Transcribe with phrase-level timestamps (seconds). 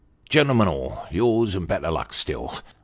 [0.27, 2.51] Gentlemen all yours, and better luck still.